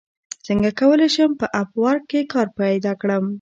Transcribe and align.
څنګه 0.47 0.69
کولی 0.79 1.09
شم 1.15 1.31
په 1.41 1.47
اپ 1.61 1.69
ورک 1.83 2.03
کې 2.11 2.21
کار 2.33 2.47
پیدا 2.59 2.91
کړم 3.01 3.25